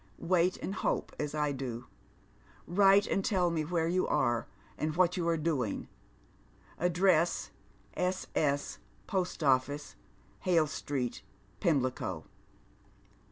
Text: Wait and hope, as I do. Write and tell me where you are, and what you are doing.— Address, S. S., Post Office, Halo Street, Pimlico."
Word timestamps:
Wait 0.17 0.57
and 0.57 0.73
hope, 0.73 1.15
as 1.19 1.35
I 1.35 1.51
do. 1.51 1.85
Write 2.65 3.05
and 3.05 3.23
tell 3.23 3.51
me 3.51 3.63
where 3.63 3.87
you 3.87 4.07
are, 4.07 4.47
and 4.75 4.95
what 4.95 5.15
you 5.15 5.27
are 5.27 5.37
doing.— 5.37 5.87
Address, 6.79 7.51
S. 7.95 8.25
S., 8.33 8.79
Post 9.05 9.43
Office, 9.43 9.95
Halo 10.39 10.65
Street, 10.65 11.21
Pimlico." 11.59 12.23